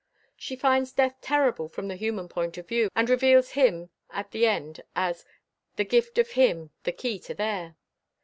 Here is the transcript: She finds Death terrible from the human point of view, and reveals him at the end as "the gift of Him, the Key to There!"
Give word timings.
She 0.35 0.55
finds 0.55 0.91
Death 0.93 1.17
terrible 1.21 1.69
from 1.69 1.87
the 1.87 1.95
human 1.95 2.27
point 2.27 2.57
of 2.57 2.67
view, 2.67 2.89
and 2.95 3.07
reveals 3.07 3.51
him 3.51 3.91
at 4.09 4.31
the 4.31 4.47
end 4.47 4.81
as 4.95 5.25
"the 5.75 5.85
gift 5.85 6.17
of 6.17 6.31
Him, 6.31 6.71
the 6.85 6.91
Key 6.91 7.19
to 7.19 7.35
There!" 7.35 7.75